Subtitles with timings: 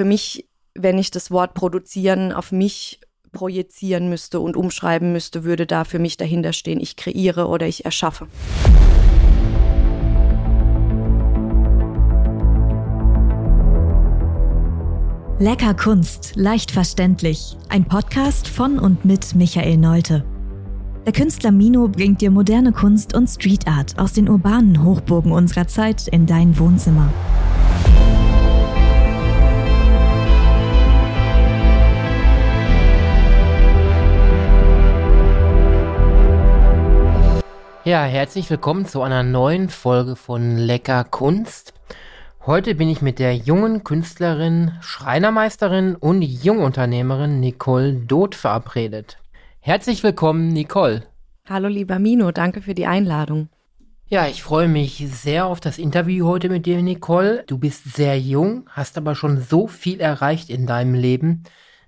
[0.00, 3.00] für mich, wenn ich das Wort produzieren auf mich
[3.32, 7.84] projizieren müsste und umschreiben müsste, würde da für mich dahinter stehen, ich kreiere oder ich
[7.84, 8.26] erschaffe.
[15.38, 17.58] Lecker Kunst, leicht verständlich.
[17.68, 20.24] Ein Podcast von und mit Michael Neute.
[21.04, 25.68] Der Künstler Mino bringt dir moderne Kunst und Street Art aus den urbanen Hochburgen unserer
[25.68, 27.12] Zeit in dein Wohnzimmer.
[37.90, 41.74] Ja, herzlich willkommen zu einer neuen Folge von Lecker Kunst.
[42.46, 49.18] Heute bin ich mit der jungen Künstlerin, Schreinermeisterin und Jungunternehmerin Nicole Doth verabredet.
[49.58, 51.02] Herzlich willkommen, Nicole.
[51.48, 53.48] Hallo, lieber Mino, danke für die Einladung.
[54.06, 57.42] Ja, ich freue mich sehr auf das Interview heute mit dir, Nicole.
[57.48, 61.42] Du bist sehr jung, hast aber schon so viel erreicht in deinem Leben.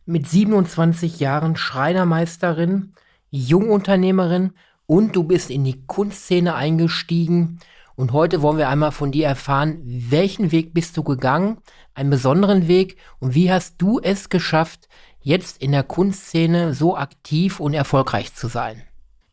[0.05, 2.93] Mit 27 Jahren Schreinermeisterin,
[3.31, 4.55] Jungunternehmerin
[4.87, 7.59] und du bist in die Kunstszene eingestiegen.
[7.95, 11.59] Und heute wollen wir einmal von dir erfahren, welchen Weg bist du gegangen,
[11.95, 14.89] einen besonderen Weg und wie hast du es geschafft,
[15.21, 18.83] jetzt in der Kunstszene so aktiv und erfolgreich zu sein?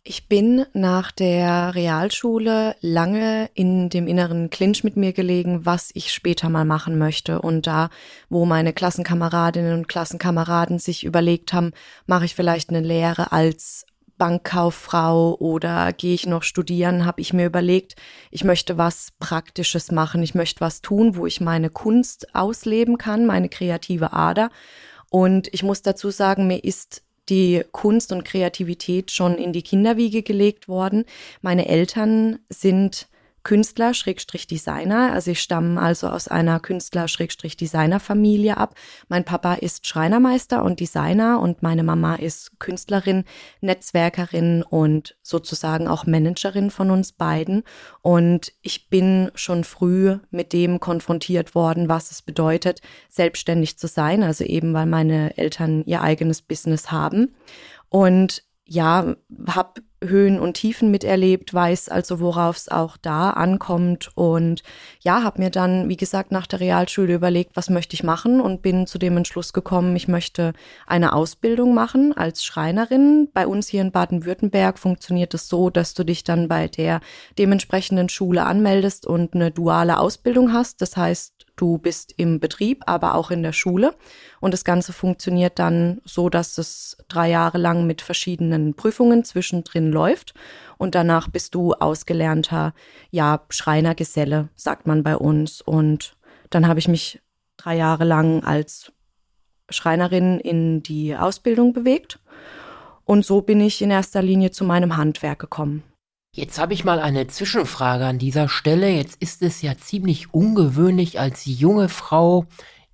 [0.04, 6.12] Ich bin nach der Realschule lange in dem inneren Clinch mit mir gelegen, was ich
[6.12, 7.42] später mal machen möchte.
[7.42, 7.90] Und da,
[8.30, 11.74] wo meine Klassenkameradinnen und Klassenkameraden sich überlegt haben,
[12.08, 13.86] mache ich vielleicht eine Lehre als
[14.20, 17.96] Bankkauffrau oder gehe ich noch studieren, habe ich mir überlegt,
[18.30, 23.26] ich möchte was Praktisches machen, ich möchte was tun, wo ich meine Kunst ausleben kann,
[23.26, 24.52] meine kreative Ader.
[25.10, 30.22] Und ich muss dazu sagen, mir ist die Kunst und Kreativität schon in die Kinderwiege
[30.22, 31.06] gelegt worden.
[31.42, 33.08] Meine Eltern sind
[33.50, 35.12] Künstler, Schrägstrich Designer.
[35.12, 38.76] Also ich stamme also aus einer Künstler, Schrägstrich Designer Familie ab.
[39.08, 43.24] Mein Papa ist Schreinermeister und Designer und meine Mama ist Künstlerin,
[43.60, 47.64] Netzwerkerin und sozusagen auch Managerin von uns beiden.
[48.04, 54.22] Und ich bin schon früh mit dem konfrontiert worden, was es bedeutet, selbstständig zu sein.
[54.22, 57.34] Also eben, weil meine Eltern ihr eigenes Business haben.
[57.90, 59.16] Und ja,
[59.48, 64.64] habe Höhen und Tiefen miterlebt, weiß also, worauf es auch da ankommt und
[65.02, 68.62] ja, habe mir dann, wie gesagt, nach der Realschule überlegt, was möchte ich machen und
[68.62, 70.54] bin zu dem Entschluss gekommen, ich möchte
[70.88, 73.30] eine Ausbildung machen als Schreinerin.
[73.34, 77.02] Bei uns hier in Baden-Württemberg funktioniert es so, dass du dich dann bei der
[77.38, 80.82] dementsprechenden Schule anmeldest und eine duale Ausbildung hast.
[80.82, 83.94] Das heißt, Du bist im Betrieb, aber auch in der Schule.
[84.40, 89.92] Und das Ganze funktioniert dann so, dass es drei Jahre lang mit verschiedenen Prüfungen zwischendrin
[89.92, 90.34] läuft.
[90.78, 92.74] Und danach bist du ausgelernter,
[93.12, 95.62] ja, Schreinergeselle, sagt man bei uns.
[95.62, 96.16] Und
[96.50, 97.22] dann habe ich mich
[97.58, 98.94] drei Jahre lang als
[99.70, 102.20] Schreinerin in die Ausbildung bewegt.
[103.04, 105.84] Und so bin ich in erster Linie zu meinem Handwerk gekommen.
[106.40, 108.90] Jetzt habe ich mal eine Zwischenfrage an dieser Stelle.
[108.90, 112.46] Jetzt ist es ja ziemlich ungewöhnlich, als junge Frau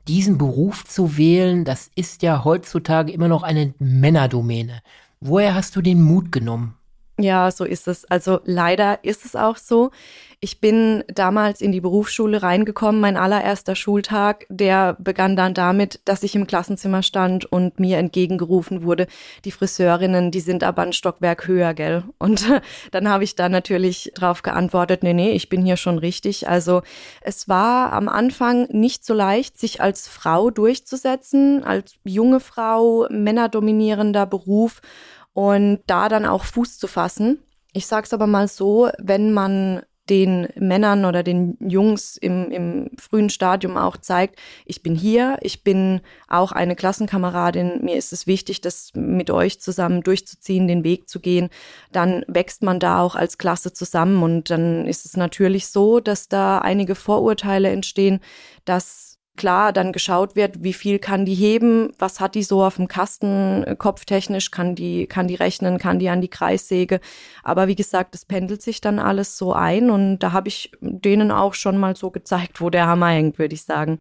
[0.08, 1.64] diesen Beruf zu wählen.
[1.64, 4.82] Das ist ja heutzutage immer noch eine Männerdomäne.
[5.20, 6.76] Woher hast du den Mut genommen?
[7.18, 8.04] Ja, so ist es.
[8.06, 9.92] Also leider ist es auch so.
[10.42, 13.00] Ich bin damals in die Berufsschule reingekommen.
[13.00, 18.84] Mein allererster Schultag, der begann dann damit, dass ich im Klassenzimmer stand und mir entgegengerufen
[18.84, 19.08] wurde,
[19.46, 22.04] die Friseurinnen, die sind aber ein Stockwerk höher, gell?
[22.20, 22.46] Und
[22.92, 26.50] dann habe ich da natürlich drauf geantwortet, nee, nee, ich bin hier schon richtig.
[26.50, 26.82] Also
[27.22, 34.26] es war am Anfang nicht so leicht, sich als Frau durchzusetzen, als junge Frau, männerdominierender
[34.26, 34.82] Beruf
[35.36, 37.40] und da dann auch Fuß zu fassen.
[37.74, 43.30] Ich sag's aber mal so, wenn man den Männern oder den Jungs im, im frühen
[43.30, 48.62] Stadium auch zeigt, ich bin hier, ich bin auch eine Klassenkameradin, mir ist es wichtig,
[48.62, 51.50] das mit euch zusammen durchzuziehen, den Weg zu gehen,
[51.92, 56.30] dann wächst man da auch als Klasse zusammen und dann ist es natürlich so, dass
[56.30, 58.22] da einige Vorurteile entstehen,
[58.64, 59.05] dass
[59.36, 62.88] klar dann geschaut wird, wie viel kann die heben, was hat die so auf dem
[62.88, 67.00] Kasten äh, kopftechnisch, kann die, kann die rechnen, kann die an die Kreissäge.
[67.44, 71.32] Aber wie gesagt, es pendelt sich dann alles so ein und da habe ich denen
[71.32, 73.98] auch schon mal so gezeigt, wo der Hammer hängt, würde ich sagen.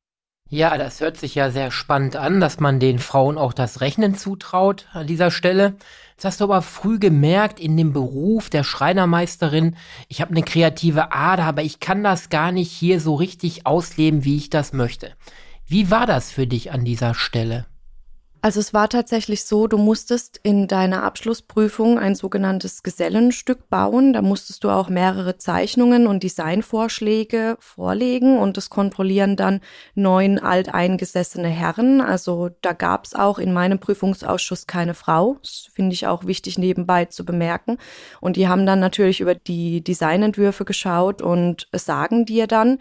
[0.51, 4.15] Ja, das hört sich ja sehr spannend an, dass man den Frauen auch das Rechnen
[4.15, 5.75] zutraut an dieser Stelle.
[6.13, 9.77] Jetzt hast du aber früh gemerkt in dem Beruf der Schreinermeisterin,
[10.09, 14.25] ich habe eine kreative Ader, aber ich kann das gar nicht hier so richtig ausleben,
[14.25, 15.13] wie ich das möchte.
[15.67, 17.67] Wie war das für dich an dieser Stelle?
[18.45, 24.13] Also es war tatsächlich so, du musstest in deiner Abschlussprüfung ein sogenanntes Gesellenstück bauen.
[24.13, 29.63] Da musstest du auch mehrere Zeichnungen und Designvorschläge vorlegen und das kontrollieren dann
[29.95, 32.03] neun alteingesessene Herren.
[32.03, 35.39] Also da gab es auch in meinem Prüfungsausschuss keine Frau.
[35.41, 37.79] Das finde ich auch wichtig nebenbei zu bemerken.
[38.21, 42.79] Und die haben dann natürlich über die Designentwürfe geschaut und sagen dir dann,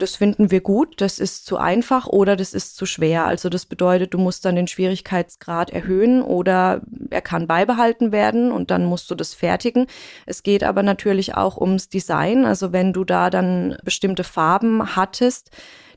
[0.00, 3.26] das finden wir gut, das ist zu einfach oder das ist zu schwer.
[3.26, 8.70] Also das bedeutet, du musst dann den Schwierigkeitsgrad erhöhen oder er kann beibehalten werden und
[8.70, 9.86] dann musst du das fertigen.
[10.26, 12.44] Es geht aber natürlich auch ums Design.
[12.44, 15.50] Also wenn du da dann bestimmte Farben hattest,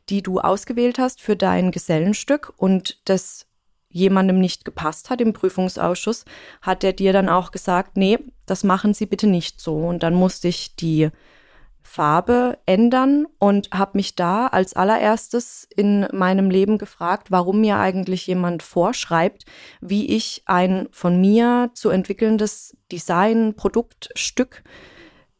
[0.09, 3.47] die du ausgewählt hast für dein Gesellenstück und das
[3.89, 6.25] jemandem nicht gepasst hat im Prüfungsausschuss,
[6.61, 9.77] hat er dir dann auch gesagt, nee, das machen Sie bitte nicht so.
[9.77, 11.09] Und dann musste ich die
[11.83, 18.25] Farbe ändern und habe mich da als allererstes in meinem Leben gefragt, warum mir eigentlich
[18.25, 19.45] jemand vorschreibt,
[19.81, 24.63] wie ich ein von mir zu entwickelndes Design, Produktstück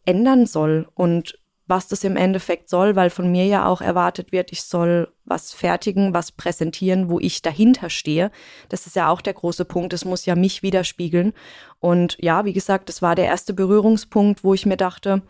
[0.06, 4.52] ändern soll und was das im Endeffekt soll, weil von mir ja auch erwartet wird,
[4.52, 8.32] ich soll was fertigen, was präsentieren, wo ich dahinter stehe.
[8.68, 9.94] Das ist ja auch der große Punkt.
[9.94, 11.34] Es muss ja mich widerspiegeln.
[11.80, 15.22] Und ja, wie gesagt, das war der erste Berührungspunkt, wo ich mir dachte,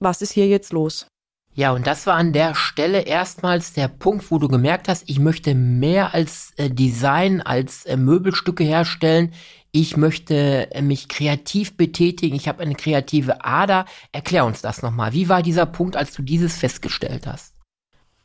[0.00, 1.06] was ist hier jetzt los?
[1.52, 5.18] Ja, und das war an der Stelle erstmals der Punkt, wo du gemerkt hast, ich
[5.18, 9.32] möchte mehr als äh, Design, als äh, Möbelstücke herstellen.
[9.72, 12.36] Ich möchte äh, mich kreativ betätigen.
[12.36, 13.84] Ich habe eine kreative Ader.
[14.12, 15.12] Erklär uns das nochmal.
[15.12, 17.54] Wie war dieser Punkt, als du dieses festgestellt hast?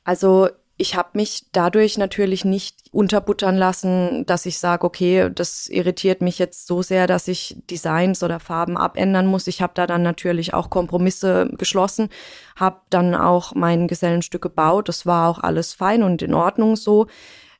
[0.03, 6.21] Also ich habe mich dadurch natürlich nicht unterbuttern lassen, dass ich sage, okay, das irritiert
[6.21, 9.47] mich jetzt so sehr, dass ich Designs oder Farben abändern muss.
[9.47, 12.09] Ich habe da dann natürlich auch Kompromisse geschlossen,
[12.57, 14.89] habe dann auch mein Gesellenstück gebaut.
[14.89, 17.07] Das war auch alles fein und in Ordnung so.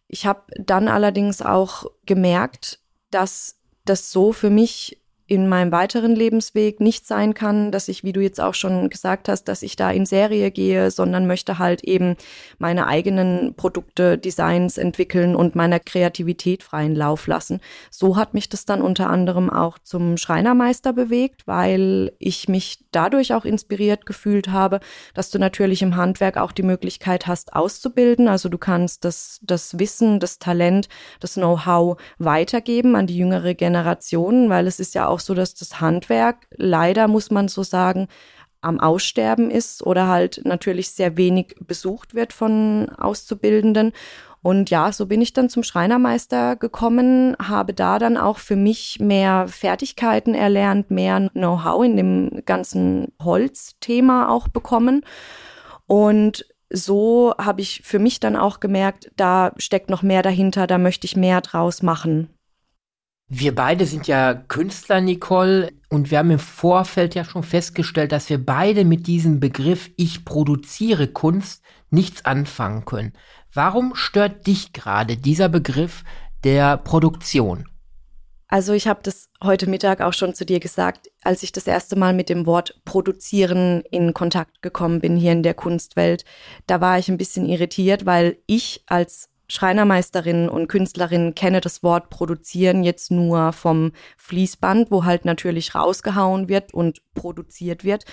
[0.10, 2.80] Ich habe dann allerdings auch gemerkt,
[3.12, 8.14] dass das so für mich in meinem weiteren Lebensweg nicht sein kann, dass ich, wie
[8.14, 11.84] du jetzt auch schon gesagt hast, dass ich da in Serie gehe, sondern möchte halt
[11.84, 12.16] eben
[12.60, 17.60] meine eigenen Produkte, Designs entwickeln und meiner Kreativität freien Lauf lassen.
[17.90, 23.34] So hat mich das dann unter anderem auch zum Schreinermeister bewegt, weil ich mich dadurch
[23.34, 24.80] auch inspiriert gefühlt habe,
[25.16, 28.28] dass du natürlich im Handwerk auch die Möglichkeit hast, auszubilden.
[28.28, 30.88] Also du kannst das, das Wissen, das Talent,
[31.20, 35.56] das Know-how weitergeben an die jüngere Generation, weil es ist ja auch auch so, dass
[35.56, 38.08] das Handwerk leider, muss man so sagen,
[38.60, 43.94] am Aussterben ist oder halt natürlich sehr wenig besucht wird von Auszubildenden.
[44.42, 49.00] Und ja, so bin ich dann zum Schreinermeister gekommen, habe da dann auch für mich
[49.00, 55.04] mehr Fertigkeiten erlernt, mehr Know-how in dem ganzen Holzthema auch bekommen.
[55.88, 60.78] Und so habe ich für mich dann auch gemerkt, da steckt noch mehr dahinter, da
[60.78, 62.35] möchte ich mehr draus machen.
[63.28, 68.30] Wir beide sind ja Künstler, Nicole, und wir haben im Vorfeld ja schon festgestellt, dass
[68.30, 73.14] wir beide mit diesem Begriff Ich produziere Kunst nichts anfangen können.
[73.52, 76.04] Warum stört dich gerade dieser Begriff
[76.44, 77.68] der Produktion?
[78.48, 81.96] Also ich habe das heute Mittag auch schon zu dir gesagt, als ich das erste
[81.96, 86.26] Mal mit dem Wort produzieren in Kontakt gekommen bin hier in der Kunstwelt.
[86.68, 92.10] Da war ich ein bisschen irritiert, weil ich als Schreinermeisterin und Künstlerin kenne das Wort
[92.10, 98.06] produzieren jetzt nur vom Fließband, wo halt natürlich rausgehauen wird und produziert wird.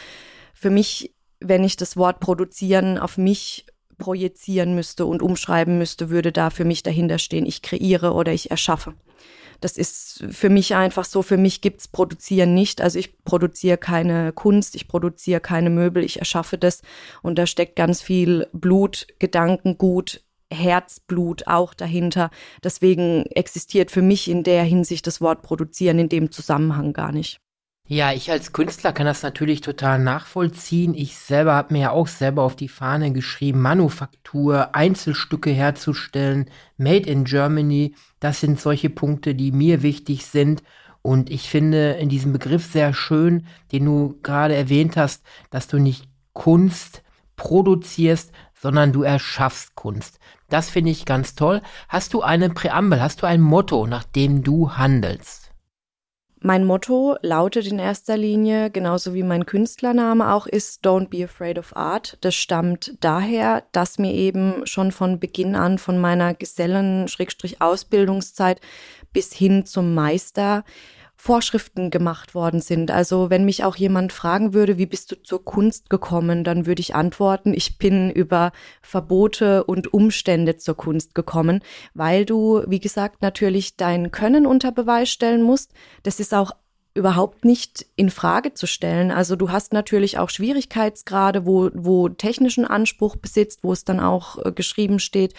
[0.55, 3.67] Für mich, wenn ich das Wort produzieren auf mich
[3.99, 8.51] projizieren müsste und umschreiben müsste, würde da für mich dahinter stehen, ich kreiere oder ich
[8.51, 8.95] erschaffe.
[9.61, 12.81] Das ist für mich einfach so, für mich gibt's Produzieren nicht.
[12.81, 16.83] Also ich produziere keine Kunst, ich produziere keine Möbel, ich erschaffe das
[17.23, 22.31] und da steckt ganz viel Blut, Gedankengut, Herzblut auch dahinter.
[22.63, 27.39] Deswegen existiert für mich in der Hinsicht das Wort produzieren in dem Zusammenhang gar nicht.
[27.89, 30.95] Ja, ich als Künstler kann das natürlich total nachvollziehen.
[30.95, 37.11] Ich selber habe mir ja auch selber auf die Fahne geschrieben, Manufaktur, Einzelstücke herzustellen, Made
[37.11, 37.95] in Germany.
[38.21, 40.63] Das sind solche Punkte, die mir wichtig sind.
[41.03, 45.79] Und ich finde in diesem Begriff sehr schön, den du gerade erwähnt hast, dass du
[45.79, 47.03] nicht Kunst
[47.37, 50.21] produzierst, sondern du erschaffst Kunst.
[50.49, 51.63] Das finde ich ganz toll.
[51.89, 55.43] Hast du eine Präambel, hast du ein Motto, nach dem du handelst?
[56.45, 61.57] Mein Motto lautet in erster Linie, genauso wie mein Künstlername auch ist, Don't be afraid
[61.57, 62.19] of art.
[62.21, 68.61] Das stammt daher, dass mir eben schon von Beginn an von meiner Gesellen-Ausbildungszeit
[69.13, 70.65] bis hin zum Meister
[71.25, 72.91] Vorschriften gemacht worden sind.
[72.91, 76.81] Also wenn mich auch jemand fragen würde, wie bist du zur Kunst gekommen, dann würde
[76.81, 78.51] ich antworten, ich bin über
[78.83, 81.61] Verbote und Umstände zur Kunst gekommen,
[81.95, 85.71] weil du, wie gesagt, natürlich dein Können unter Beweis stellen musst.
[86.03, 86.51] Das ist auch
[86.93, 89.13] überhaupt nicht in Frage zu stellen.
[89.13, 94.45] Also du hast natürlich auch Schwierigkeitsgrade, wo, wo technischen Anspruch besitzt, wo es dann auch
[94.45, 95.35] äh, geschrieben steht,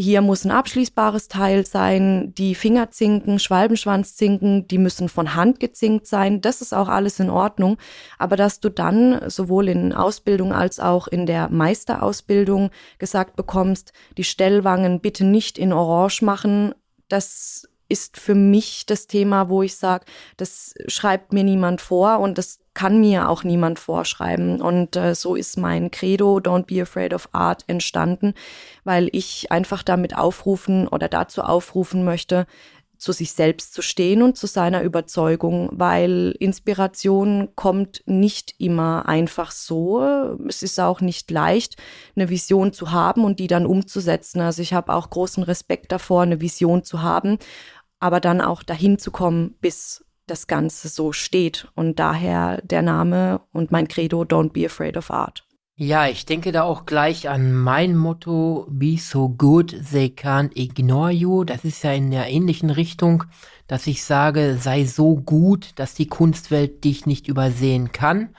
[0.00, 6.40] hier muss ein abschließbares Teil sein, die Fingerzinken, Schwalbenschwanzzinken, die müssen von Hand gezinkt sein.
[6.40, 7.78] Das ist auch alles in Ordnung.
[8.16, 14.24] Aber dass du dann sowohl in Ausbildung als auch in der Meisterausbildung gesagt bekommst, die
[14.24, 16.74] Stellwangen bitte nicht in Orange machen,
[17.08, 20.04] das ist für mich das Thema, wo ich sage,
[20.36, 24.60] das schreibt mir niemand vor und das kann mir auch niemand vorschreiben.
[24.60, 28.34] Und äh, so ist mein Credo Don't be afraid of art entstanden,
[28.84, 32.46] weil ich einfach damit aufrufen oder dazu aufrufen möchte,
[32.96, 39.50] zu sich selbst zu stehen und zu seiner Überzeugung, weil Inspiration kommt nicht immer einfach
[39.50, 40.00] so.
[40.48, 41.76] Es ist auch nicht leicht,
[42.14, 44.40] eine Vision zu haben und die dann umzusetzen.
[44.40, 47.38] Also ich habe auch großen Respekt davor, eine Vision zu haben
[48.00, 51.68] aber dann auch dahin zu kommen, bis das Ganze so steht.
[51.74, 55.44] Und daher der Name und mein Credo, Don't be afraid of art.
[55.80, 61.12] Ja, ich denke da auch gleich an mein Motto, Be so good they can't ignore
[61.12, 61.44] you.
[61.44, 63.22] Das ist ja in der ähnlichen Richtung,
[63.68, 68.34] dass ich sage, sei so gut, dass die Kunstwelt dich nicht übersehen kann.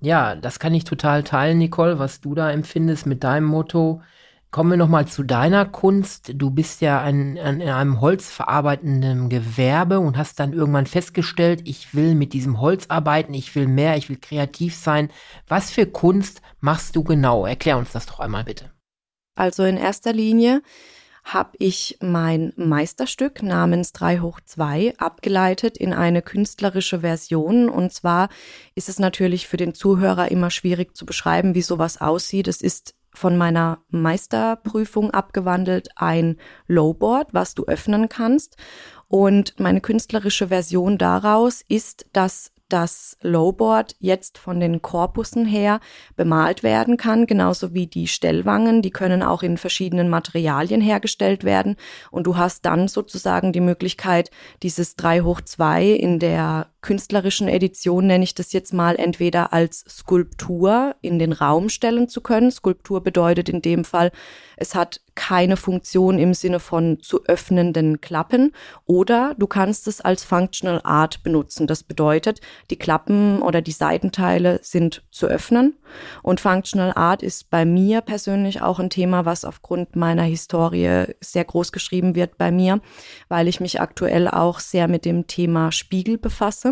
[0.00, 4.02] Ja, das kann ich total teilen, Nicole, was du da empfindest mit deinem Motto.
[4.50, 6.32] Kommen wir nochmal zu deiner Kunst.
[6.34, 11.94] Du bist ja ein, ein, in einem holzverarbeitenden Gewerbe und hast dann irgendwann festgestellt, ich
[11.94, 15.10] will mit diesem Holz arbeiten, ich will mehr, ich will kreativ sein.
[15.46, 17.46] Was für Kunst machst du genau?
[17.46, 18.72] Erklär uns das doch einmal bitte.
[19.36, 20.62] Also in erster Linie
[21.22, 27.68] habe ich mein Meisterstück namens 3 hoch 2 abgeleitet in eine künstlerische Version.
[27.68, 28.28] Und zwar
[28.74, 32.48] ist es natürlich für den Zuhörer immer schwierig zu beschreiben, wie sowas aussieht.
[32.48, 36.36] Es ist von meiner Meisterprüfung abgewandelt ein
[36.66, 38.56] Lowboard, was du öffnen kannst.
[39.08, 45.80] Und meine künstlerische Version daraus ist, dass das Lowboard jetzt von den Korpussen her
[46.16, 48.82] bemalt werden kann, genauso wie die Stellwangen.
[48.82, 51.76] Die können auch in verschiedenen Materialien hergestellt werden.
[52.10, 54.30] Und du hast dann sozusagen die Möglichkeit,
[54.62, 59.84] dieses 3 hoch 2 in der künstlerischen Edition, nenne ich das jetzt mal, entweder als
[59.88, 62.50] Skulptur in den Raum stellen zu können.
[62.50, 64.12] Skulptur bedeutet in dem Fall,
[64.56, 68.52] es hat keine Funktion im Sinne von zu öffnenden Klappen
[68.86, 71.66] oder du kannst es als Functional Art benutzen.
[71.66, 75.74] Das bedeutet, die Klappen oder die Seitenteile sind zu öffnen
[76.22, 81.44] und Functional Art ist bei mir persönlich auch ein Thema, was aufgrund meiner Historie sehr
[81.44, 82.80] groß geschrieben wird bei mir,
[83.28, 86.69] weil ich mich aktuell auch sehr mit dem Thema Spiegel befasse.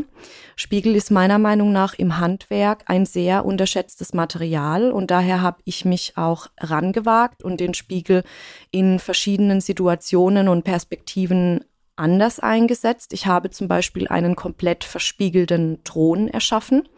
[0.57, 5.85] Spiegel ist meiner Meinung nach im Handwerk ein sehr unterschätztes Material und daher habe ich
[5.85, 8.25] mich auch rangewagt und den Spiegel
[8.71, 11.65] in verschiedenen Situationen und Perspektiven
[11.97, 13.13] anders eingesetzt.
[13.13, 16.89] Ich habe zum Beispiel einen komplett verspiegelten Thron erschaffen.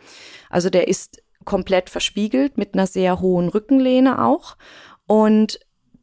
[0.49, 4.57] Also der ist komplett verspiegelt mit einer sehr hohen Rückenlehne auch.
[5.07, 5.59] Und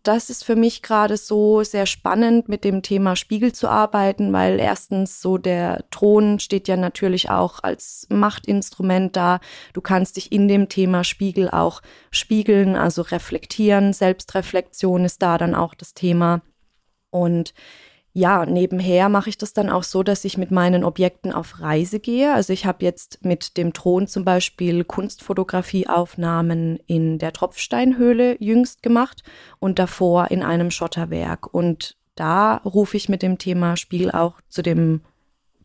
[0.07, 4.59] das ist für mich gerade so sehr spannend, mit dem Thema Spiegel zu arbeiten, weil
[4.59, 9.39] erstens so der Thron steht ja natürlich auch als Machtinstrument da.
[9.73, 13.91] Du kannst dich in dem Thema Spiegel auch spiegeln, also reflektieren.
[13.91, 16.41] Selbstreflexion ist da dann auch das Thema.
[17.09, 17.53] Und
[18.17, 21.99] ja, nebenher mache ich das dann auch so, dass ich mit meinen Objekten auf Reise
[21.99, 22.33] gehe.
[22.33, 29.21] Also ich habe jetzt mit dem Thron zum Beispiel Kunstfotografieaufnahmen in der Tropfsteinhöhle jüngst gemacht
[29.59, 31.53] und davor in einem Schotterwerk.
[31.53, 35.01] Und da rufe ich mit dem Thema Spiel auch zu dem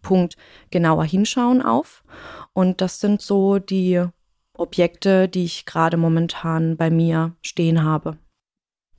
[0.02, 0.36] Punkt
[0.70, 2.04] genauer hinschauen auf.
[2.52, 4.04] Und das sind so die
[4.52, 8.18] Objekte, die ich gerade momentan bei mir stehen habe.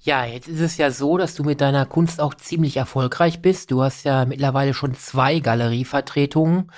[0.06, 3.72] Ja, jetzt ist es ja so, dass du mit deiner Kunst auch ziemlich erfolgreich bist.
[3.72, 6.74] Du hast ja mittlerweile schon zwei Galerievertretungen.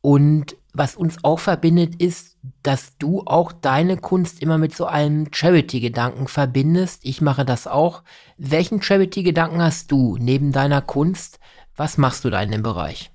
[0.00, 5.26] Und was uns auch verbindet, ist, dass du auch deine Kunst immer mit so einem
[5.30, 7.04] Charity-Gedanken verbindest.
[7.04, 8.04] Ich mache das auch.
[8.38, 11.40] Welchen Charity-Gedanken hast du neben deiner Kunst?
[11.76, 13.11] Was machst du da in dem Bereich?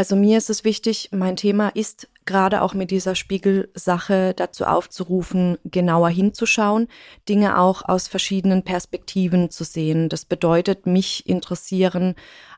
[0.00, 5.58] Also mir ist es wichtig, mein Thema ist gerade auch mit dieser Spiegelsache dazu aufzurufen,
[5.66, 6.88] genauer hinzuschauen,
[7.28, 10.08] Dinge auch aus verschiedenen Perspektiven zu sehen.
[10.08, 12.14] Das bedeutet, mich interessieren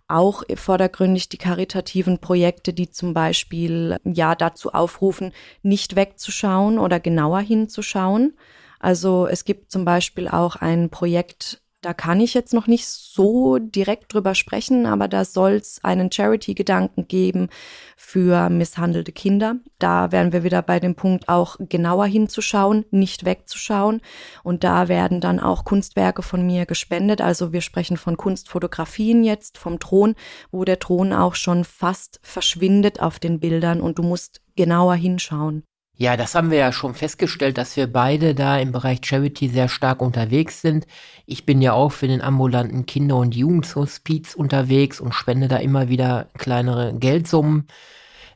[0.07, 5.33] auch vordergründig die karitativen Projekte, die zum Beispiel ja dazu aufrufen,
[5.65, 8.37] nicht wegzuschauen oder genauer hinzuschauen.
[8.79, 13.59] Also es gibt zum Beispiel auch ein Projekt Da kann ich jetzt noch nicht so
[13.59, 17.49] direkt drüber sprechen, aber da soll es einen Charity-Gedanken geben
[17.97, 19.57] für misshandelte Kinder.
[19.81, 24.01] Da werden wir wieder bei dem Punkt auch genauer hinzuschauen, nicht wegzuschauen.
[24.45, 27.21] Und da werden dann auch Kunstwerke von mir gespendet.
[27.21, 30.15] Also wir sprechen von Kunstfotografien jetzt vom Thron,
[30.53, 35.65] wo der Thron auch schon fast verschwindet auf den Bildern und du musst genauer hinschauen.
[35.97, 39.69] Ja, das haben wir ja schon festgestellt, dass wir beide da im Bereich Charity sehr
[39.69, 40.87] stark unterwegs sind.
[41.27, 45.89] Ich bin ja auch für den ambulanten Kinder- und Jugendhospiz unterwegs und spende da immer
[45.89, 47.69] wieder kleinere Geldsummen.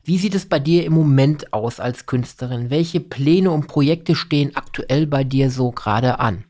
[0.04, 2.70] Wie sieht es bei dir im Moment aus als Künstlerin?
[2.70, 6.44] Welche Pläne und Projekte stehen aktuell bei dir so gerade an?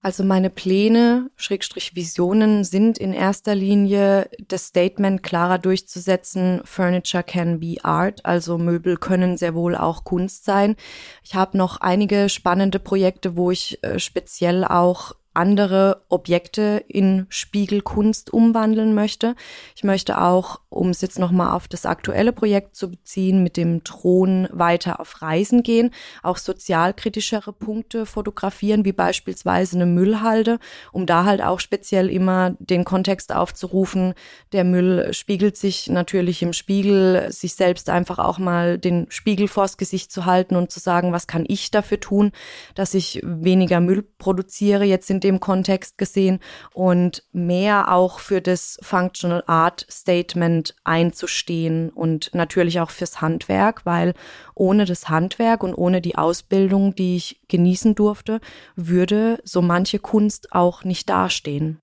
[0.00, 7.58] Also meine Pläne, Schrägstrich Visionen sind in erster Linie das Statement klarer durchzusetzen, Furniture can
[7.58, 10.76] be art, also Möbel können sehr wohl auch Kunst sein.
[11.24, 18.32] Ich habe noch einige spannende Projekte, wo ich äh, speziell auch andere Objekte in Spiegelkunst
[18.32, 19.36] umwandeln möchte.
[19.76, 23.84] Ich möchte auch, um es jetzt nochmal auf das aktuelle Projekt zu beziehen, mit dem
[23.84, 25.92] Thron weiter auf Reisen gehen,
[26.24, 30.58] auch sozialkritischere Punkte fotografieren, wie beispielsweise eine Müllhalde,
[30.90, 34.14] um da halt auch speziell immer den Kontext aufzurufen.
[34.50, 39.76] Der Müll spiegelt sich natürlich im Spiegel, sich selbst einfach auch mal den Spiegel vors
[39.76, 42.32] Gesicht zu halten und zu sagen, was kann ich dafür tun,
[42.74, 46.40] dass ich weniger Müll produziere, jetzt in dem Kontext gesehen
[46.72, 54.14] und mehr auch für das Functional Art Statement einzustehen und natürlich auch fürs Handwerk, weil
[54.54, 58.40] ohne das Handwerk und ohne die Ausbildung, die ich genießen durfte,
[58.74, 61.78] würde so manche Kunst auch nicht dastehen.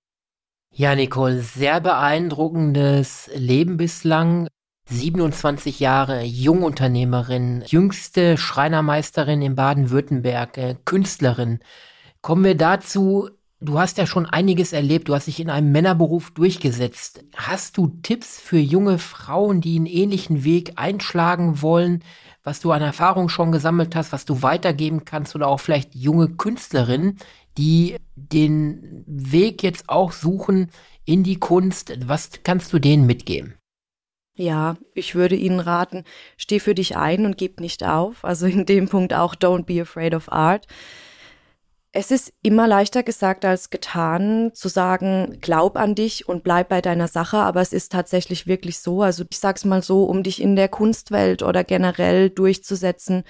[0.74, 4.50] Ja, Nicole, sehr beeindruckendes Leben bislang.
[4.88, 11.60] 27 Jahre Jungunternehmerin, jüngste Schreinermeisterin in Baden-Württemberg, äh, Künstlerin.
[12.26, 13.30] Kommen wir dazu,
[13.62, 17.24] du hast ja schon einiges erlebt, du hast dich in einem Männerberuf durchgesetzt.
[17.36, 22.04] Hast du Tipps für junge Frauen, die einen ähnlichen Weg einschlagen wollen,
[22.42, 26.30] was du an Erfahrung schon gesammelt hast, was du weitergeben kannst oder auch vielleicht junge
[26.30, 27.20] Künstlerinnen,
[27.60, 30.72] die den Weg jetzt auch suchen
[31.06, 31.96] in die Kunst?
[32.08, 33.54] Was kannst du denen mitgeben?
[34.36, 36.04] Ja, ich würde Ihnen raten,
[36.38, 38.26] steh für dich ein und gib nicht auf.
[38.26, 40.66] Also in dem Punkt auch don't be afraid of art.
[41.98, 46.82] Es ist immer leichter gesagt als getan, zu sagen, glaub an dich und bleib bei
[46.82, 49.02] deiner Sache, aber es ist tatsächlich wirklich so.
[49.02, 53.24] Also ich sag's mal so, um dich in der Kunstwelt oder generell durchzusetzen,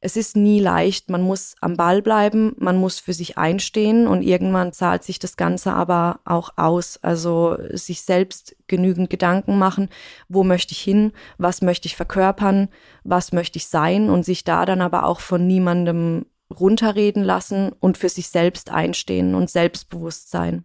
[0.00, 1.08] es ist nie leicht.
[1.08, 5.36] Man muss am Ball bleiben, man muss für sich einstehen und irgendwann zahlt sich das
[5.36, 6.98] Ganze aber auch aus.
[7.02, 9.88] Also sich selbst genügend Gedanken machen,
[10.28, 12.70] wo möchte ich hin, was möchte ich verkörpern,
[13.04, 16.24] was möchte ich sein und sich da dann aber auch von niemandem
[16.58, 20.64] runterreden lassen und für sich selbst einstehen und selbstbewusst sein.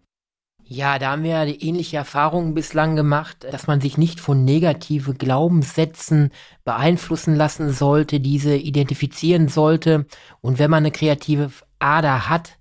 [0.68, 6.32] Ja, da haben wir ähnliche Erfahrungen bislang gemacht, dass man sich nicht von negative Glaubenssätzen
[6.64, 10.06] beeinflussen lassen sollte, diese identifizieren sollte
[10.40, 12.58] und wenn man eine kreative Ader hat,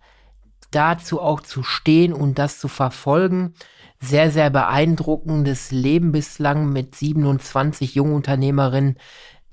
[0.70, 3.56] dazu auch zu stehen und das zu verfolgen.
[4.00, 8.98] Sehr, sehr beeindruckendes Leben bislang mit 27 Jungunternehmerinnen,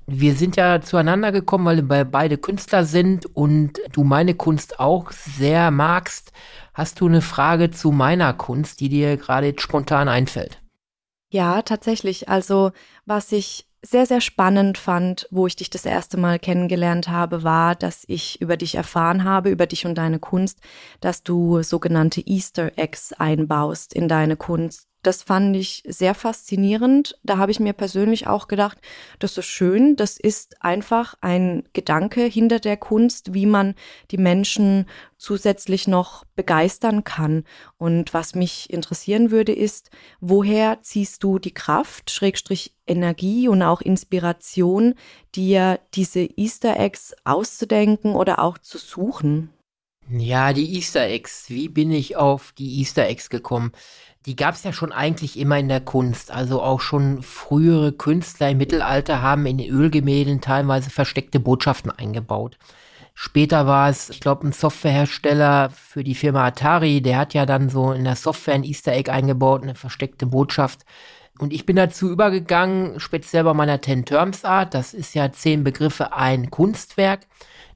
[0.05, 5.11] wir sind ja zueinander gekommen, weil wir beide Künstler sind und du meine Kunst auch
[5.11, 6.31] sehr magst.
[6.73, 10.61] Hast du eine Frage zu meiner Kunst, die dir gerade spontan einfällt?
[11.29, 12.29] Ja, tatsächlich.
[12.29, 12.71] Also,
[13.05, 17.75] was ich sehr, sehr spannend fand, wo ich dich das erste Mal kennengelernt habe, war,
[17.75, 20.59] dass ich über dich erfahren habe, über dich und deine Kunst,
[21.01, 24.87] dass du sogenannte Easter Eggs einbaust in deine Kunst.
[25.03, 27.19] Das fand ich sehr faszinierend.
[27.23, 28.77] Da habe ich mir persönlich auch gedacht,
[29.19, 29.97] das ist schön.
[29.97, 33.75] Das ist einfach ein Gedanke hinter der Kunst, wie man
[34.11, 34.85] die Menschen
[35.17, 37.43] zusätzlich noch begeistern kann.
[37.77, 39.89] Und was mich interessieren würde, ist,
[40.21, 44.95] woher ziehst du die Kraft, Schrägstrich Energie und auch Inspiration,
[45.35, 49.49] dir diese Easter Eggs auszudenken oder auch zu suchen?
[50.09, 51.45] Ja, die Easter Eggs.
[51.49, 53.71] Wie bin ich auf die Easter Eggs gekommen?
[54.25, 56.31] die gab es ja schon eigentlich immer in der Kunst.
[56.31, 62.57] Also auch schon frühere Künstler im Mittelalter haben in Ölgemälden teilweise versteckte Botschaften eingebaut.
[63.15, 67.69] Später war es, ich glaube, ein Softwarehersteller für die Firma Atari, der hat ja dann
[67.69, 70.81] so in der Software ein Easter Egg eingebaut, eine versteckte Botschaft.
[71.39, 75.63] Und ich bin dazu übergegangen, speziell bei meiner Ten Terms Art, das ist ja zehn
[75.63, 77.21] Begriffe, ein Kunstwerk.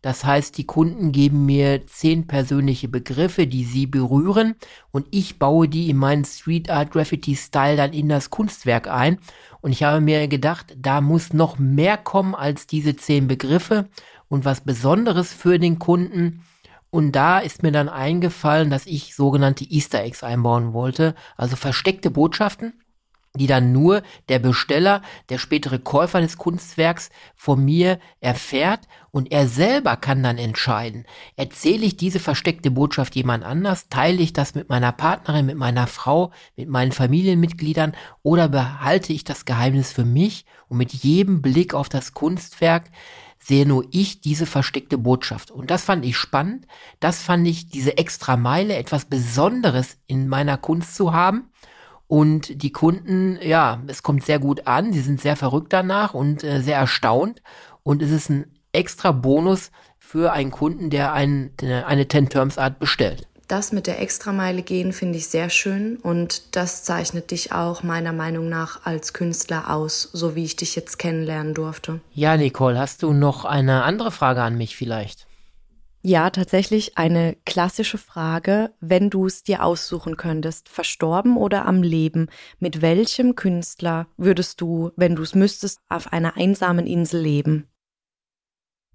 [0.04, 4.56] Das heißt, die Kunden geben mir zehn persönliche Begriffe, die sie berühren
[4.92, 9.18] und ich baue die in meinen Street Art Graffiti Style dann in das Kunstwerk ein.
[9.62, 13.90] Und ich habe mir gedacht, da muss noch mehr kommen als diese zehn Begriffe
[14.30, 16.44] und was Besonderes für den Kunden.
[16.92, 22.12] Und da ist mir dann eingefallen, dass ich sogenannte Easter Eggs einbauen wollte, also versteckte
[22.12, 22.74] Botschaften,
[23.38, 29.48] die dann nur der Besteller, der spätere Käufer des Kunstwerks von mir erfährt und er
[29.48, 34.70] selber kann dann entscheiden, erzähle ich diese versteckte Botschaft jemand anders, teile ich das mit
[34.70, 40.46] meiner Partnerin, mit meiner Frau, mit meinen Familienmitgliedern oder behalte ich das Geheimnis für mich
[40.68, 42.92] und mit jedem Blick auf das Kunstwerk
[43.40, 45.52] sehe nur ich diese versteckte Botschaft.
[45.52, 46.68] Und das fand ich spannend.
[47.00, 51.50] Das fand ich diese extra Meile, etwas Besonderes in meiner Kunst zu haben.
[52.08, 54.94] Und die Kunden, ja, es kommt sehr gut an.
[54.94, 57.42] Sie sind sehr verrückt danach und äh, sehr erstaunt.
[57.84, 63.28] Und es ist ein extra Bonus für einen Kunden, der ein, eine Ten-Terms-Art bestellt.
[63.48, 68.12] Das mit der Extrameile gehen finde ich sehr schön und das zeichnet dich auch meiner
[68.12, 72.02] Meinung nach als Künstler aus, so wie ich dich jetzt kennenlernen durfte.
[72.14, 75.27] Ja, Nicole, hast du noch eine andere Frage an mich vielleicht?
[76.08, 82.30] Ja, tatsächlich eine klassische Frage, wenn du es dir aussuchen könntest, verstorben oder am Leben,
[82.60, 87.68] mit welchem Künstler würdest du, wenn du es müsstest, auf einer einsamen Insel leben?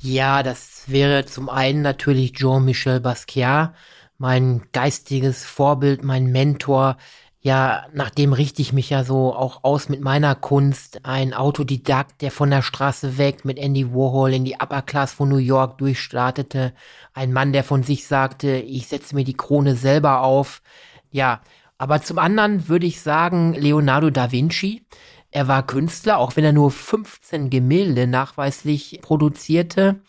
[0.01, 3.75] Ja, das wäre zum einen natürlich Jean-Michel Basquiat,
[4.17, 6.97] mein geistiges Vorbild, mein Mentor,
[7.45, 11.05] ja, nachdem richte ich mich ja so auch aus mit meiner Kunst.
[11.05, 15.29] Ein Autodidakt, der von der Straße weg mit Andy Warhol in die Upper Class von
[15.29, 16.73] New York durchstartete.
[17.15, 20.63] Ein Mann, der von sich sagte, ich setze mir die Krone selber auf.
[21.11, 21.41] Ja,
[21.79, 24.87] aber zum anderen würde ich sagen, Leonardo da Vinci.
[25.33, 30.01] Er war Künstler, auch wenn er nur 15 Gemälde nachweislich produzierte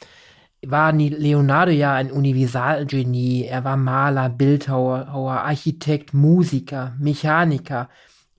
[0.68, 3.46] war Leonardo ja ein Universalgenie.
[3.46, 7.90] Er war Maler, Bildhauer, Architekt, Musiker, Mechaniker,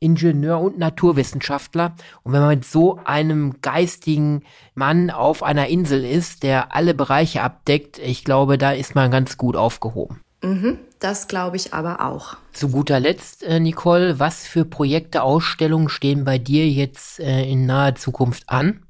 [0.00, 1.94] Ingenieur und Naturwissenschaftler.
[2.22, 4.42] Und wenn man mit so einem geistigen
[4.74, 9.38] Mann auf einer Insel ist, der alle Bereiche abdeckt, ich glaube, da ist man ganz
[9.38, 10.20] gut aufgehoben.
[10.42, 12.36] Mhm, das glaube ich aber auch.
[12.52, 17.64] Zu guter Letzt, äh, Nicole, was für Projekte, Ausstellungen stehen bei dir jetzt äh, in
[17.64, 18.82] naher Zukunft an?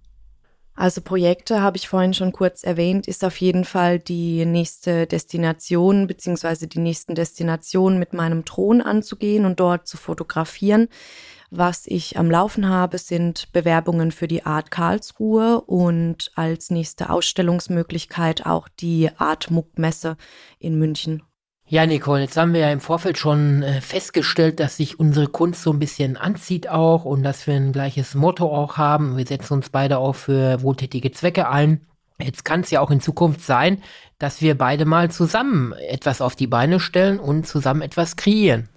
[0.76, 6.08] Also Projekte habe ich vorhin schon kurz erwähnt, ist auf jeden Fall die nächste Destination
[6.08, 10.88] beziehungsweise die nächsten Destinationen mit meinem Thron anzugehen und dort zu fotografieren.
[11.50, 18.44] Was ich am Laufen habe, sind Bewerbungen für die Art Karlsruhe und als nächste Ausstellungsmöglichkeit
[18.44, 20.16] auch die Art Muck Messe
[20.58, 21.22] in München.
[21.74, 25.60] Ja, Nicole, jetzt haben wir ja im Vorfeld schon äh, festgestellt, dass sich unsere Kunst
[25.60, 29.16] so ein bisschen anzieht auch und dass wir ein gleiches Motto auch haben.
[29.16, 31.84] Wir setzen uns beide auch für wohltätige Zwecke ein.
[32.20, 33.82] Jetzt kann es ja auch in Zukunft sein,
[34.20, 38.68] dass wir beide mal zusammen etwas auf die Beine stellen und zusammen etwas kreieren.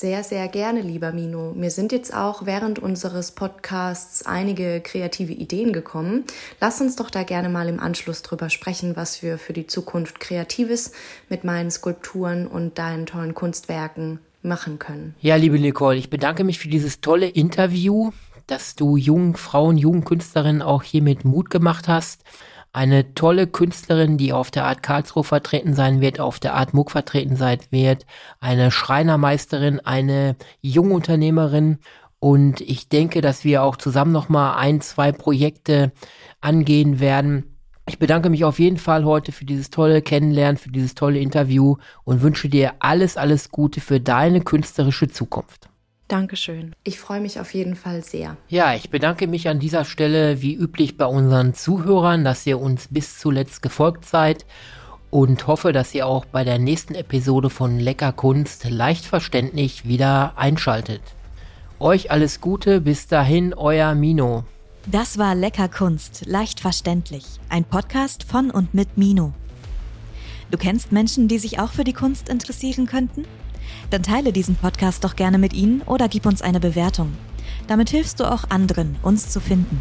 [0.00, 1.54] Sehr, sehr gerne, lieber Mino.
[1.56, 6.22] Mir sind jetzt auch während unseres Podcasts einige kreative Ideen gekommen.
[6.60, 10.20] Lass uns doch da gerne mal im Anschluss drüber sprechen, was wir für die Zukunft
[10.20, 10.92] Kreatives
[11.28, 15.16] mit meinen Skulpturen und deinen tollen Kunstwerken machen können.
[15.20, 18.12] Ja, liebe Nicole, ich bedanke mich für dieses tolle Interview,
[18.46, 22.22] dass du jungen Frauen, jungen Künstlerinnen auch hier mit Mut gemacht hast
[22.72, 26.90] eine tolle Künstlerin, die auf der Art Karlsruhe vertreten sein wird, auf der Art Muck
[26.90, 28.06] vertreten sein wird,
[28.40, 31.78] eine Schreinermeisterin, eine Jungunternehmerin
[32.20, 35.92] und ich denke, dass wir auch zusammen nochmal ein, zwei Projekte
[36.40, 37.58] angehen werden.
[37.88, 41.76] Ich bedanke mich auf jeden Fall heute für dieses tolle Kennenlernen, für dieses tolle Interview
[42.04, 45.70] und wünsche dir alles, alles Gute für deine künstlerische Zukunft.
[46.08, 46.74] Dankeschön.
[46.84, 48.36] Ich freue mich auf jeden Fall sehr.
[48.48, 52.88] Ja, ich bedanke mich an dieser Stelle wie üblich bei unseren Zuhörern, dass ihr uns
[52.90, 54.46] bis zuletzt gefolgt seid
[55.10, 60.32] und hoffe, dass ihr auch bei der nächsten Episode von Lecker Kunst leicht verständlich wieder
[60.36, 61.02] einschaltet.
[61.78, 64.44] Euch alles Gute, bis dahin, euer Mino.
[64.86, 67.24] Das war Lecker Kunst, leicht verständlich.
[67.50, 69.34] Ein Podcast von und mit Mino.
[70.50, 73.26] Du kennst Menschen, die sich auch für die Kunst interessieren könnten?
[73.90, 77.12] Dann teile diesen Podcast doch gerne mit ihnen oder gib uns eine Bewertung.
[77.66, 79.80] Damit hilfst du auch anderen, uns zu finden.